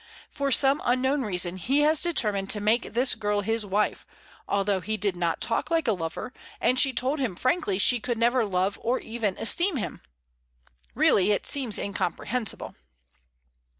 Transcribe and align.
For 0.31 0.51
some 0.51 0.81
unknown 0.83 1.21
reason 1.21 1.57
he 1.57 1.81
has 1.81 2.01
determined 2.01 2.49
to 2.49 2.59
make 2.59 2.93
this 2.95 3.13
girl 3.13 3.41
his 3.41 3.67
wife, 3.67 4.03
although 4.47 4.79
he 4.79 4.97
did 4.97 5.15
not 5.15 5.39
talk 5.41 5.69
like 5.69 5.87
a 5.87 5.91
lover, 5.93 6.33
and 6.59 6.79
she 6.79 6.91
told 6.91 7.19
him 7.19 7.35
frankly 7.35 7.77
she 7.77 7.99
could 7.99 8.17
never 8.17 8.43
love 8.43 8.79
or 8.81 8.97
even 8.99 9.37
esteem 9.37 9.75
him. 9.77 10.01
Really, 10.95 11.29
it 11.29 11.45
seems 11.45 11.77
incomprehensible." 11.77 12.73